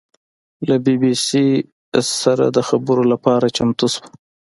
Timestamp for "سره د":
2.21-2.59